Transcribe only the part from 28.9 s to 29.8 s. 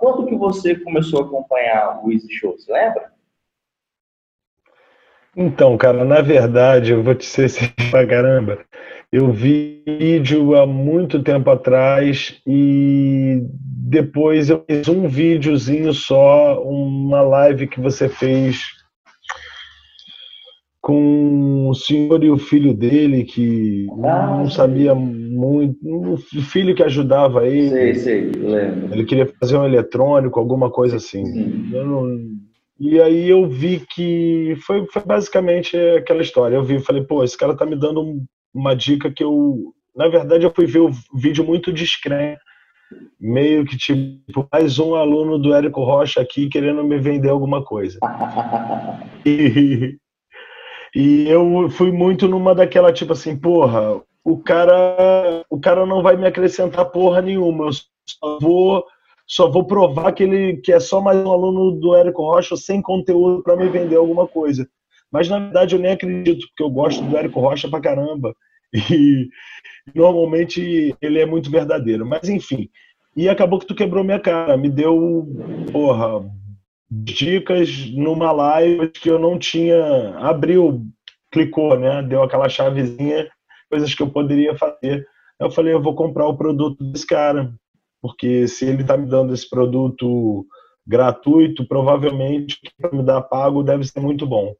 Ele queria fazer um